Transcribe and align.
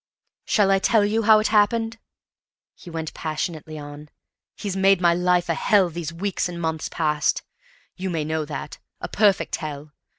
"Shall 0.45 0.71
I 0.71 0.79
tell 0.79 1.05
you 1.05 1.21
how 1.21 1.37
it 1.37 1.49
happened?" 1.49 1.99
he 2.73 2.89
went 2.89 3.13
passionately 3.13 3.77
on. 3.77 4.09
"He's 4.55 4.75
made 4.75 4.99
my 4.99 5.13
life 5.13 5.47
a 5.47 5.53
hell 5.53 5.91
these 5.91 6.11
weeks 6.11 6.49
and 6.49 6.59
months 6.59 6.89
past. 6.89 7.43
You 7.97 8.09
may 8.09 8.25
know 8.25 8.43
that. 8.45 8.79
A 8.99 9.07
perfect 9.07 9.57
hell! 9.57 9.91